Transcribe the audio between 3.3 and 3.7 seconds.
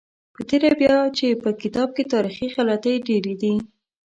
دي.